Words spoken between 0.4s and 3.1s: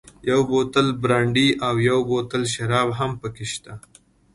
بوتل برانډي او یو بوتل شراب